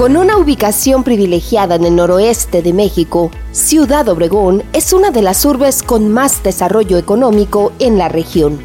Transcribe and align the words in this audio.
Con 0.00 0.16
una 0.16 0.38
ubicación 0.38 1.04
privilegiada 1.04 1.74
en 1.74 1.84
el 1.84 1.94
noroeste 1.94 2.62
de 2.62 2.72
México, 2.72 3.30
Ciudad 3.52 4.08
Obregón 4.08 4.62
es 4.72 4.94
una 4.94 5.10
de 5.10 5.20
las 5.20 5.44
urbes 5.44 5.82
con 5.82 6.08
más 6.08 6.42
desarrollo 6.42 6.96
económico 6.96 7.72
en 7.80 7.98
la 7.98 8.08
región. 8.08 8.58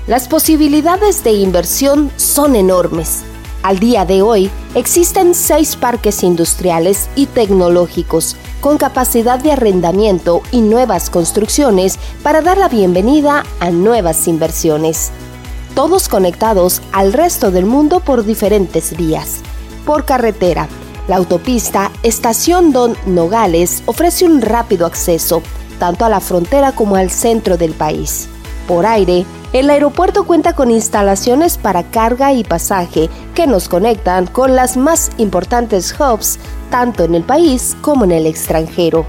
Las 0.06 0.28
posibilidades 0.28 1.22
de 1.22 1.32
inversión 1.32 2.10
son 2.16 2.56
enormes. 2.56 3.22
Al 3.62 3.78
día 3.78 4.04
de 4.04 4.22
hoy 4.22 4.50
existen 4.74 5.34
seis 5.34 5.76
parques 5.76 6.24
industriales 6.24 7.08
y 7.14 7.26
tecnológicos 7.26 8.36
con 8.60 8.78
capacidad 8.78 9.38
de 9.38 9.52
arrendamiento 9.52 10.42
y 10.50 10.60
nuevas 10.60 11.10
construcciones 11.10 11.98
para 12.24 12.42
dar 12.42 12.58
la 12.58 12.68
bienvenida 12.68 13.44
a 13.60 13.70
nuevas 13.70 14.26
inversiones. 14.26 15.12
Todos 15.76 16.08
conectados 16.08 16.82
al 16.90 17.12
resto 17.12 17.50
del 17.52 17.66
mundo 17.66 18.00
por 18.00 18.24
diferentes 18.24 18.96
vías. 18.96 19.40
Por 19.86 20.04
carretera, 20.04 20.68
la 21.08 21.16
autopista 21.16 21.90
Estación 22.02 22.72
Don 22.72 22.96
Nogales 23.06 23.82
ofrece 23.86 24.24
un 24.24 24.40
rápido 24.40 24.86
acceso 24.86 25.42
tanto 25.78 26.04
a 26.04 26.08
la 26.08 26.20
frontera 26.20 26.72
como 26.72 26.96
al 26.96 27.10
centro 27.10 27.56
del 27.56 27.72
país. 27.72 28.28
Por 28.68 28.86
aire, 28.86 29.26
el 29.52 29.68
aeropuerto 29.68 30.24
cuenta 30.24 30.54
con 30.54 30.70
instalaciones 30.70 31.58
para 31.58 31.82
carga 31.82 32.32
y 32.32 32.44
pasaje 32.44 33.10
que 33.34 33.46
nos 33.46 33.68
conectan 33.68 34.26
con 34.26 34.54
las 34.54 34.76
más 34.76 35.10
importantes 35.18 35.94
hubs 35.98 36.38
tanto 36.70 37.04
en 37.04 37.14
el 37.14 37.24
país 37.24 37.76
como 37.80 38.04
en 38.04 38.12
el 38.12 38.26
extranjero 38.26 39.04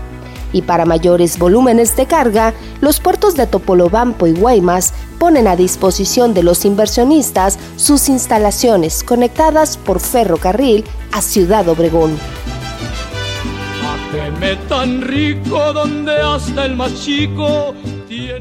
y 0.53 0.61
para 0.61 0.85
mayores 0.85 1.37
volúmenes 1.37 1.95
de 1.95 2.05
carga, 2.05 2.53
los 2.79 2.99
puertos 2.99 3.35
de 3.35 3.47
Topolobampo 3.47 4.27
y 4.27 4.33
Guaymas 4.33 4.93
ponen 5.23 5.47
a 5.47 5.55
disposición 5.55 6.33
de 6.33 6.43
los 6.43 6.65
inversionistas 6.65 7.57
sus 7.77 8.09
instalaciones 8.09 9.05
conectadas 9.05 9.77
por 9.77 10.01
ferrocarril 10.01 10.83
a 11.13 11.21
Ciudad 11.21 11.65
Obregón. 11.69 12.19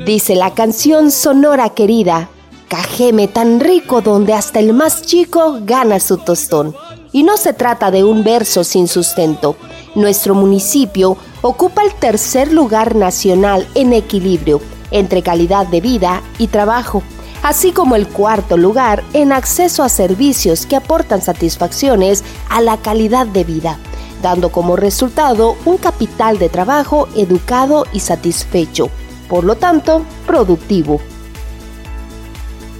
Dice 0.04 0.34
la 0.34 0.54
canción 0.54 1.12
Sonora 1.12 1.68
Querida, 1.68 2.28
Cajeme 2.66 3.28
tan 3.28 3.60
rico 3.60 4.00
donde 4.00 4.32
hasta 4.32 4.58
el 4.58 4.72
más 4.72 5.02
chico 5.02 5.60
gana 5.62 6.00
su 6.00 6.18
tostón. 6.18 6.74
Y 7.12 7.22
no 7.22 7.36
se 7.36 7.52
trata 7.52 7.92
de 7.92 8.02
un 8.02 8.24
verso 8.24 8.64
sin 8.64 8.88
sustento. 8.88 9.54
Nuestro 9.94 10.34
municipio 10.34 11.16
ocupa 11.42 11.84
el 11.84 11.94
tercer 11.94 12.50
lugar 12.52 12.96
nacional 12.96 13.68
en 13.76 13.92
equilibrio 13.92 14.60
entre 14.92 15.22
calidad 15.22 15.66
de 15.66 15.80
vida 15.80 16.22
y 16.38 16.46
trabajo, 16.46 17.02
así 17.42 17.72
como 17.72 17.96
el 17.96 18.06
cuarto 18.06 18.56
lugar 18.56 19.02
en 19.12 19.32
acceso 19.32 19.82
a 19.82 19.88
servicios 19.88 20.66
que 20.66 20.76
aportan 20.76 21.22
satisfacciones 21.22 22.22
a 22.48 22.60
la 22.60 22.76
calidad 22.76 23.26
de 23.26 23.44
vida, 23.44 23.78
dando 24.22 24.50
como 24.50 24.76
resultado 24.76 25.56
un 25.64 25.76
capital 25.76 26.38
de 26.38 26.48
trabajo 26.48 27.08
educado 27.16 27.86
y 27.92 28.00
satisfecho, 28.00 28.90
por 29.28 29.44
lo 29.44 29.56
tanto, 29.56 30.04
productivo. 30.26 31.00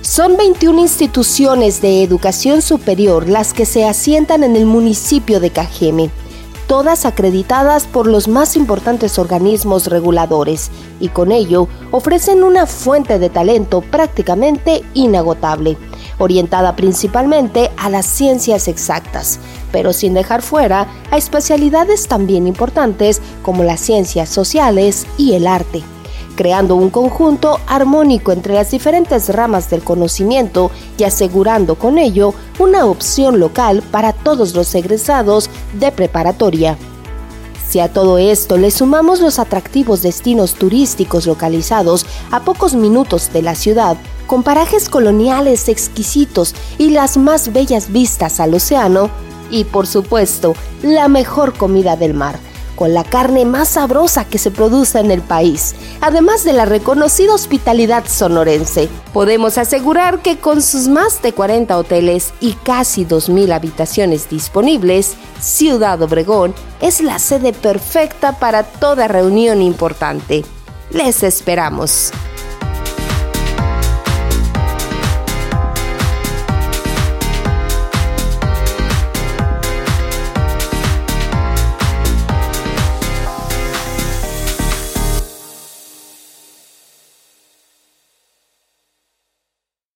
Son 0.03 0.37
21 0.37 0.81
instituciones 0.81 1.81
de 1.81 2.03
educación 2.03 2.61
superior 2.61 3.29
las 3.29 3.55
que 3.55 3.65
se 3.65 3.85
asientan 3.85 4.43
en 4.43 4.57
el 4.57 4.67
municipio 4.67 5.41
de 5.41 5.51
Cajeme, 5.51 6.11
todas 6.73 7.05
acreditadas 7.05 7.85
por 7.85 8.07
los 8.07 8.29
más 8.29 8.57
importantes 8.57 9.19
organismos 9.19 9.89
reguladores 9.89 10.71
y 11.01 11.09
con 11.09 11.31
ello 11.31 11.69
ofrecen 11.91 12.43
una 12.43 12.65
fuente 12.65 13.19
de 13.19 13.29
talento 13.29 13.83
prácticamente 13.83 14.83
inagotable, 14.95 15.77
orientada 16.17 16.75
principalmente 16.75 17.71
a 17.77 17.91
las 17.91 18.07
ciencias 18.07 18.69
exactas, 18.69 19.39
pero 19.71 19.93
sin 19.93 20.15
dejar 20.15 20.41
fuera 20.41 20.87
a 21.11 21.19
especialidades 21.19 22.09
también 22.09 22.47
importantes 22.47 23.21
como 23.43 23.65
las 23.65 23.79
ciencias 23.79 24.31
sociales 24.31 25.07
y 25.19 25.35
el 25.35 25.47
arte 25.49 25.83
creando 26.35 26.77
un 26.77 26.91
conjunto 26.91 27.61
armónico 27.67 28.33
entre 28.33 28.55
las 28.55 28.71
diferentes 28.71 29.29
ramas 29.29 29.71
del 29.71 29.83
conocimiento 29.83 30.71
y 30.99 31.05
asegurando 31.05 31.75
con 31.75 31.99
ello 31.99 32.35
una 32.59 32.87
opción 32.87 33.39
local 33.39 33.83
para 33.91 34.13
todos 34.13 34.55
los 34.55 34.75
egresados 34.75 35.51
de 35.73 35.93
preparatoria. 35.93 36.77
Si 37.69 37.81
a 37.81 37.93
todo 37.93 38.19
esto 38.19 38.59
le 38.59 38.71
sumamos 38.71 39.21
los 39.21 39.39
atractivos 39.39 40.03
destinos 40.03 40.55
turísticos 40.55 41.27
localizados 41.27 42.05
a 42.31 42.41
pocos 42.41 42.75
minutos 42.75 43.33
de 43.33 43.43
la 43.43 43.55
ciudad, 43.55 43.97
con 44.27 44.43
parajes 44.43 44.89
coloniales 44.89 45.69
exquisitos 45.69 46.55
y 46.77 46.91
las 46.91 47.17
más 47.17 47.53
bellas 47.53 47.91
vistas 47.91 48.41
al 48.41 48.55
océano, 48.55 49.11
y 49.51 49.65
por 49.65 49.87
supuesto, 49.87 50.55
la 50.83 51.09
mejor 51.09 51.55
comida 51.55 51.97
del 51.97 52.15
mar, 52.15 52.39
la 52.89 53.05
carne 53.05 53.45
más 53.45 53.71
sabrosa 53.71 54.25
que 54.25 54.39
se 54.39 54.51
produce 54.51 54.99
en 54.99 55.11
el 55.11 55.21
país, 55.21 55.75
además 56.01 56.45
de 56.45 56.53
la 56.53 56.65
reconocida 56.65 57.35
hospitalidad 57.35 58.05
sonorense. 58.07 58.89
Podemos 59.13 59.59
asegurar 59.59 60.21
que 60.21 60.39
con 60.39 60.63
sus 60.63 60.89
más 60.89 61.23
de 61.23 61.33
40 61.33 61.77
hoteles 61.77 62.33
y 62.41 62.53
casi 62.53 63.05
2.000 63.05 63.53
habitaciones 63.53 64.29
disponibles, 64.29 65.15
Ciudad 65.41 66.01
Obregón 66.03 66.55
es 66.81 67.01
la 67.01 67.19
sede 67.19 67.53
perfecta 67.53 68.39
para 68.39 68.63
toda 68.63 69.09
reunión 69.09 69.63
importante. 69.63 70.45
Les 70.91 71.23
esperamos. 71.23 72.13